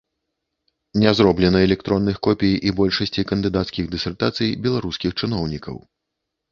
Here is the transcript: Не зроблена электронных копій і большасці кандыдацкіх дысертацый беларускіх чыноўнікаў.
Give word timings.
Не 0.93 1.13
зроблена 1.13 1.61
электронных 1.67 2.17
копій 2.29 2.57
і 2.71 2.73
большасці 2.81 3.29
кандыдацкіх 3.33 3.83
дысертацый 3.97 4.61
беларускіх 4.67 5.11
чыноўнікаў. 5.19 5.75